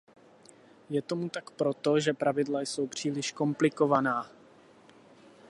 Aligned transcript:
Je 0.95 1.01
tomu 1.09 1.25
tak 1.29 1.51
proto, 1.51 1.99
že 1.99 2.13
pravidla 2.13 2.61
jsou 2.61 2.87
příliš 2.87 3.31
komplikovaná. 3.31 4.31